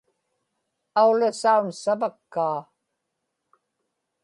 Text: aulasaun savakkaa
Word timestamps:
aulasaun 1.01 1.69
savakkaa 1.81 2.59